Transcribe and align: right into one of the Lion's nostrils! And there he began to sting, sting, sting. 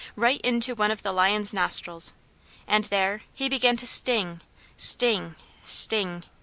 right 0.15 0.41
into 0.41 0.73
one 0.73 0.89
of 0.89 1.03
the 1.03 1.11
Lion's 1.11 1.53
nostrils! 1.53 2.15
And 2.65 2.85
there 2.85 3.21
he 3.35 3.47
began 3.47 3.77
to 3.77 3.85
sting, 3.85 4.41
sting, 4.75 5.35
sting. 5.63 6.23